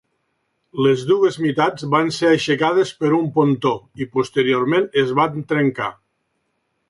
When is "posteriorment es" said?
4.17-5.11